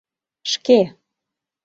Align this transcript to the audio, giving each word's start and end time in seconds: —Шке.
—Шке. 0.51 0.79